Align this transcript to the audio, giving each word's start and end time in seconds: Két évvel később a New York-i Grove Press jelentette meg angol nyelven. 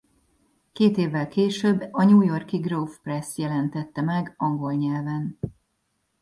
Két 0.71 0.97
évvel 0.97 1.27
később 1.27 1.87
a 1.91 2.03
New 2.03 2.21
York-i 2.21 2.57
Grove 2.57 2.93
Press 3.03 3.37
jelentette 3.37 4.01
meg 4.01 4.33
angol 4.37 4.73
nyelven. 4.73 5.37